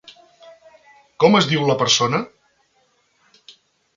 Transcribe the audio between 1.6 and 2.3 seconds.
la persona?